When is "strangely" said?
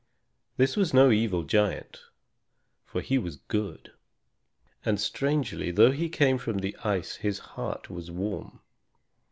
4.99-5.69